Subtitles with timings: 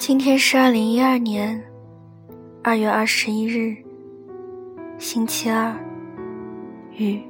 [0.00, 1.62] 今天是二零一二年
[2.64, 3.76] 二月二十一日，
[4.96, 5.76] 星期二，
[6.96, 7.22] 雨。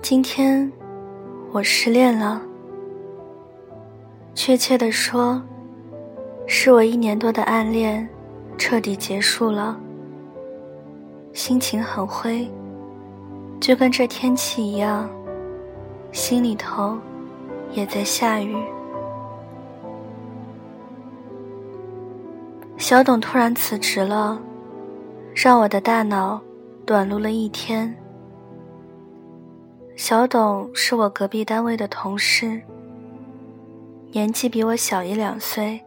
[0.00, 0.70] 今天
[1.50, 2.40] 我失恋了，
[4.36, 5.42] 确切的说，
[6.46, 8.08] 是我一年多的暗恋
[8.56, 9.76] 彻底结束了，
[11.32, 12.48] 心情很灰，
[13.58, 15.10] 就跟这天气一样。
[16.14, 16.96] 心里头
[17.72, 18.56] 也在下雨。
[22.78, 24.40] 小董突然辞职了，
[25.34, 26.40] 让我的大脑
[26.86, 27.92] 短路了一天。
[29.96, 32.62] 小董是我隔壁单位的同事，
[34.12, 35.82] 年纪比我小一两岁，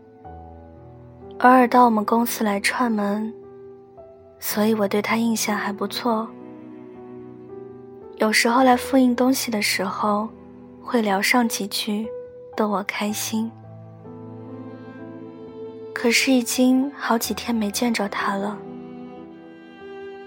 [1.39, 3.34] 偶尔到我们公司来串门，
[4.39, 6.28] 所以我对他印象还不错。
[8.18, 10.28] 有时候来复印东西的时候，
[10.82, 12.08] 会聊上几句，
[12.56, 13.52] 逗我开心。
[15.94, 18.58] 可是已经好几天没见着他了，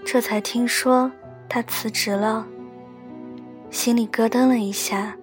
[0.05, 1.10] 这才听说
[1.48, 2.47] 他辞职了，
[3.70, 5.16] 心里咯噔了一下。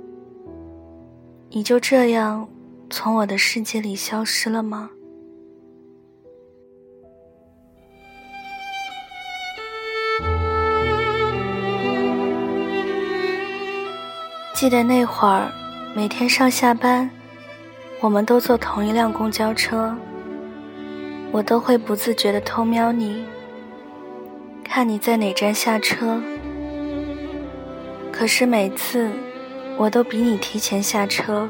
[1.50, 2.46] 你就这样
[2.90, 4.90] 从我的世界里消失了吗？
[14.58, 15.52] 记得那会儿，
[15.94, 17.08] 每天上下班，
[18.00, 19.96] 我们都坐同一辆公交车。
[21.32, 23.24] 我都会不自觉地偷瞄你，
[24.64, 26.20] 看你在哪站下车。
[28.12, 29.12] 可是每次，
[29.78, 31.48] 我都比你提前下车。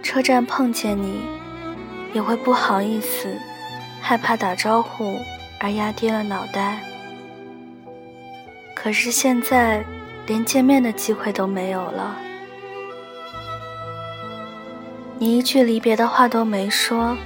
[0.00, 1.22] 车站碰见你，
[2.12, 3.36] 也会不好意思，
[4.00, 5.18] 害怕打招呼
[5.58, 6.78] 而压低了脑袋。
[8.76, 9.84] 可是现在。
[10.26, 12.16] 连见面的机会都没有了，
[15.18, 17.16] 你一句离别的话都没说，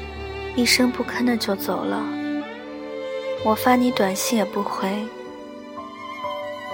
[0.54, 2.02] 一声不吭的就走了。
[3.44, 4.90] 我发你短信也不回，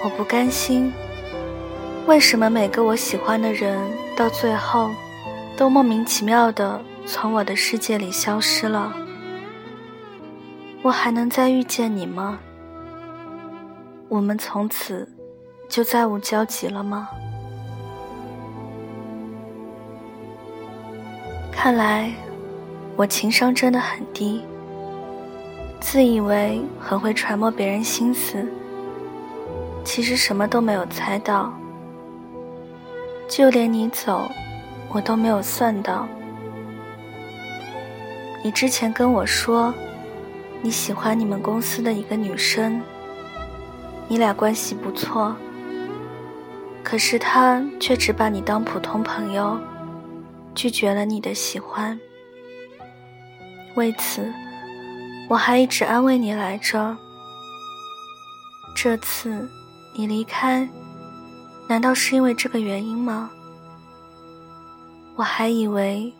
[0.03, 0.91] 我不甘心。
[2.07, 3.77] 为什么每个我喜欢的人
[4.15, 4.89] 到最后，
[5.57, 8.93] 都莫名其妙的从我的世界里消失了？
[10.81, 12.39] 我还能再遇见你吗？
[14.07, 15.07] 我们从此。
[15.73, 17.09] 就再无交集了吗？
[21.51, 22.13] 看来
[22.95, 24.43] 我情商真的很低，
[25.79, 28.47] 自以为很会揣摩别人心思，
[29.83, 31.51] 其实什么都没有猜到。
[33.27, 34.29] 就连你走，
[34.89, 36.07] 我都没有算到。
[38.43, 39.73] 你之前跟我说
[40.61, 42.79] 你喜欢你们公司的一个女生，
[44.07, 45.35] 你俩关系不错。
[46.93, 49.59] 可是他却只把你当普通朋友，
[50.53, 51.99] 拒绝了你的喜欢。
[53.73, 54.31] 为此，
[55.27, 56.95] 我还一直安慰你来着。
[58.75, 59.49] 这次
[59.95, 60.69] 你离开，
[61.67, 63.31] 难道是因为这个原因吗？
[65.15, 66.13] 我还以为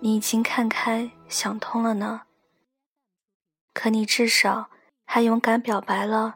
[0.00, 2.20] 你已经看开、想通了呢。
[3.72, 4.68] 可你至少
[5.06, 6.34] 还勇敢表白了，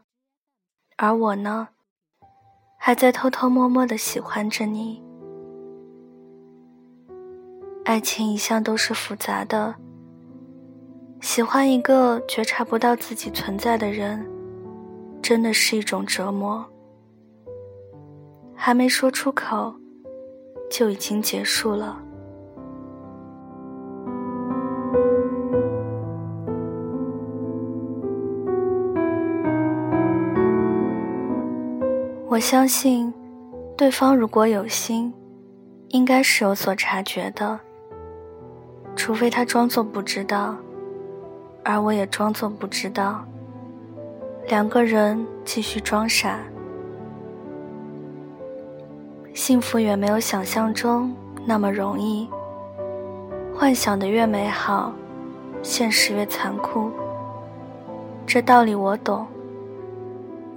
[0.97, 1.69] 而我呢？
[2.85, 5.01] 还在偷偷摸摸的喜欢着你。
[7.85, 9.73] 爱情一向都是复杂的，
[11.21, 14.29] 喜欢一个觉察不到自己存在的人，
[15.23, 16.69] 真的是一种折磨。
[18.53, 19.73] 还没说出口，
[20.69, 22.03] 就已经结束了。
[32.33, 33.13] 我相信，
[33.77, 35.13] 对方如果有心，
[35.89, 37.61] 应该是有所察觉的。
[38.97, 40.57] 除非他装作不知道，
[41.63, 43.23] 而我也装作不知道。
[44.49, 46.39] 两个人继续装傻。
[49.35, 51.15] 幸福远没有想象中
[51.45, 52.27] 那么容易。
[53.55, 54.91] 幻想的越美好，
[55.63, 56.91] 现实越残酷。
[58.27, 59.27] 这道理我懂。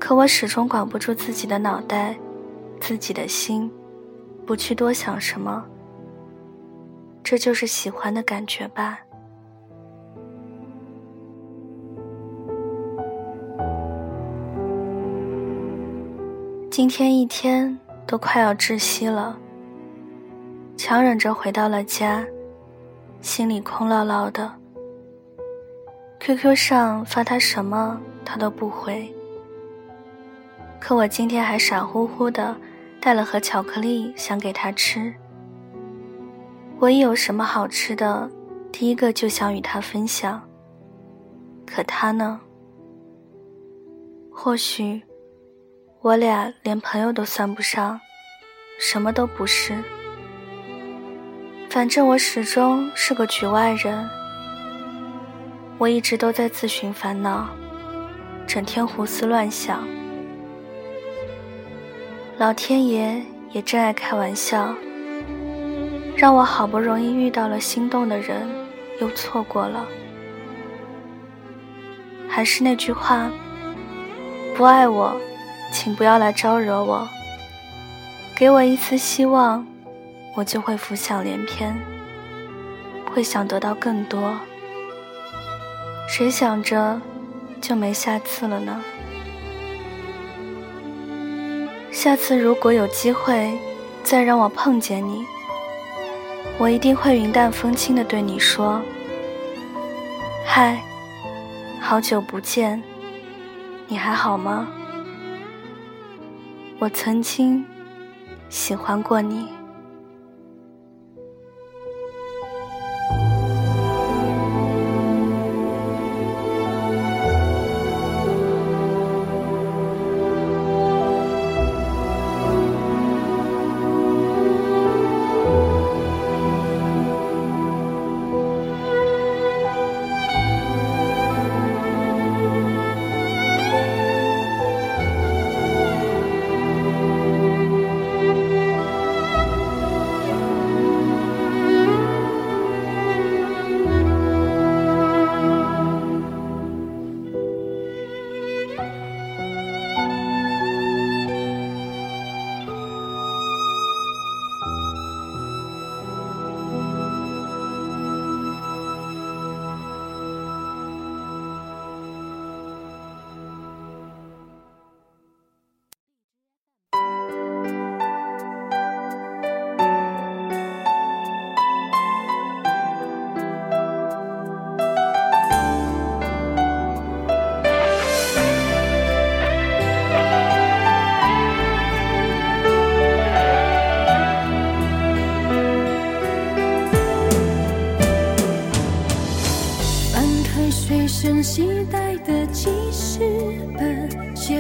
[0.06, 2.16] 可我始终管不住自己的脑袋，
[2.80, 3.72] 自己的心，
[4.46, 5.66] 不去多想什么。
[7.24, 9.00] 这就是喜欢的感觉吧。
[16.70, 17.76] 今天一天
[18.06, 19.36] 都快要窒息了，
[20.78, 22.24] 强忍着回到了家，
[23.22, 24.54] 心里空落落的。
[26.20, 29.12] QQ 上发他什么，他都不回。
[30.88, 32.56] 可我今天还傻乎乎的
[33.02, 35.12] 带了盒巧克力想给他吃。
[36.78, 38.30] 我一有什么好吃的，
[38.72, 40.40] 第一个就想与他分享。
[41.66, 42.40] 可他呢？
[44.32, 45.02] 或许
[46.02, 48.00] 我俩连朋友都算不上，
[48.80, 49.76] 什么都不是。
[51.68, 54.08] 反正我始终是个局外人。
[55.80, 57.50] 我一直都在自寻烦恼，
[58.46, 59.95] 整天胡思乱想。
[62.38, 63.24] 老天爷
[63.54, 64.76] 也真爱开玩笑，
[66.18, 68.46] 让我好不容易遇到了心动的人，
[69.00, 69.86] 又错过了。
[72.28, 73.32] 还是那句话，
[74.54, 75.16] 不爱我，
[75.72, 77.08] 请不要来招惹我。
[78.36, 79.66] 给我一丝希望，
[80.36, 81.74] 我就会浮想联翩，
[83.14, 84.38] 会想得到更多。
[86.10, 87.00] 谁想着
[87.62, 88.84] 就没下次了呢？
[92.06, 93.52] 下次如果有机会
[94.04, 95.26] 再让我碰见你，
[96.60, 98.80] 我一定会云淡风轻的对你说
[100.46, 100.80] ：“嗨，
[101.82, 102.80] 好久不见，
[103.88, 104.68] 你还好吗？
[106.78, 107.66] 我曾经
[108.50, 109.48] 喜欢过你。”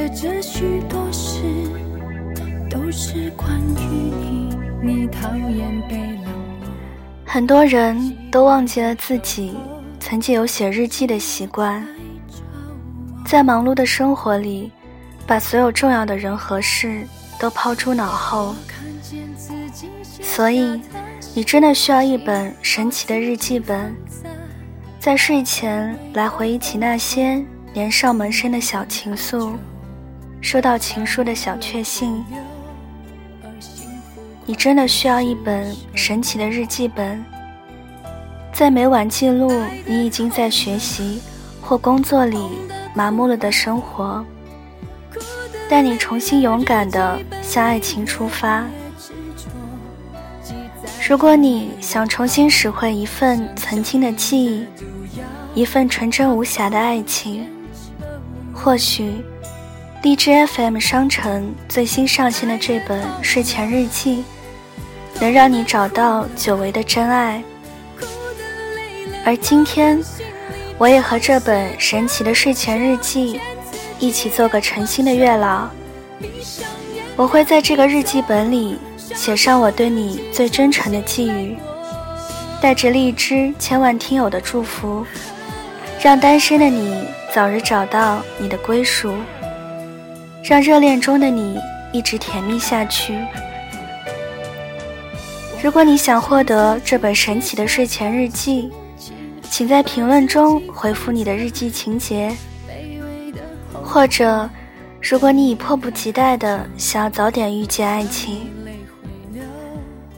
[0.05, 1.41] 写着许多事，
[2.69, 4.55] 都是关于你。
[4.79, 6.25] 你讨厌被冷。
[7.25, 9.55] 很多人都忘记了自己
[9.99, 11.83] 曾经有写日记的习惯，
[13.25, 14.71] 在忙碌的生活里，
[15.25, 17.01] 把所有重要的人和事
[17.39, 18.53] 都抛诸脑后。
[20.21, 20.79] 所以，
[21.33, 23.95] 你真的需要一本神奇的日记本。
[24.99, 27.43] 在睡前来回忆起那些
[27.73, 29.53] 年少萌生的小情愫，
[30.41, 32.23] 收到情书的小确幸。
[34.45, 37.23] 你真的需要一本神奇的日记本，
[38.53, 39.51] 在每晚记录
[39.85, 41.21] 你已经在学习
[41.61, 42.37] 或工作里
[42.93, 44.23] 麻木了的生活，
[45.69, 48.63] 带你重新勇敢的向爱情出发。
[51.07, 54.65] 如果你想重新拾回一份曾经的记忆。
[55.55, 57.47] 一份纯真无瑕的爱情，
[58.53, 59.23] 或许
[60.05, 64.23] 荔枝 FM 商城最新上线的这本睡前日记，
[65.19, 67.43] 能让你找到久违的真爱。
[69.25, 69.99] 而今天，
[70.77, 73.41] 我也和这本神奇的睡前日记
[73.97, 75.67] 一起做个诚心的月老。
[77.15, 78.77] 我会在这个日记本里
[79.15, 81.57] 写上我对你最真诚的寄语，
[82.61, 85.03] 带着荔枝千万听友的祝福。
[85.99, 89.15] 让单身的你早日找到你的归属，
[90.47, 91.59] 让热恋中的你
[91.91, 93.17] 一直甜蜜下去。
[95.63, 98.71] 如果你想获得这本神奇的睡前日记，
[99.49, 102.31] 请在评论中回复你的日记情节。
[103.83, 104.47] 或者，
[105.01, 108.47] 如果你已迫不及待的想要早点遇见爱情，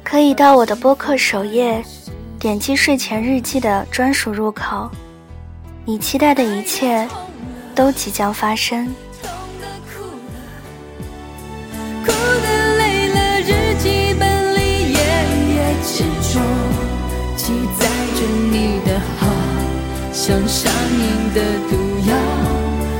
[0.03, 1.81] 可以到我的播客首页，
[2.37, 4.91] 点击睡前日记的专属入口。
[5.85, 7.07] 你期待的一切，
[7.73, 8.93] 都即将发生。
[20.27, 22.13] 像上瘾的毒药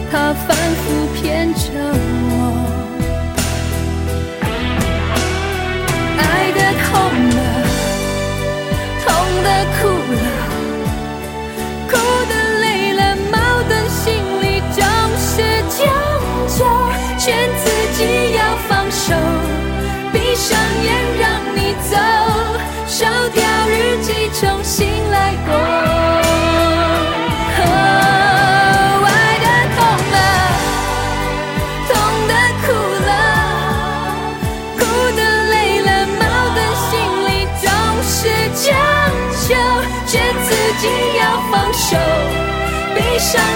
[0.10, 1.60] 它反复骗着
[2.30, 2.34] 我。
[6.18, 6.22] 爱
[6.54, 6.90] 的痛
[7.36, 7.40] 了
[9.04, 9.06] 痛
[9.44, 9.80] 的哭
[10.14, 10.18] 了
[11.90, 11.92] 哭
[12.30, 13.36] 的累了矛
[13.68, 14.06] 盾心
[14.42, 14.80] 里总
[15.20, 15.28] 是
[15.68, 15.76] 强
[16.48, 16.56] 求
[17.20, 17.26] 劝
[17.58, 17.62] 自
[17.98, 18.00] 己
[18.38, 19.04] 要放手
[20.14, 20.88] 闭上眼
[21.20, 21.26] 让
[21.58, 22.07] 你走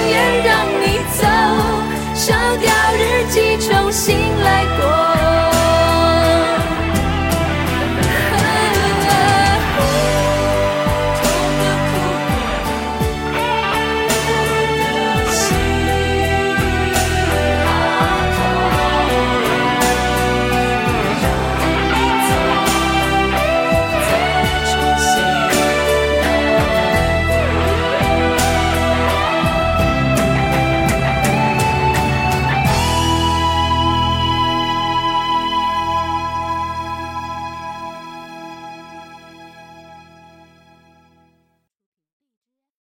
[0.02, 0.51] 永远的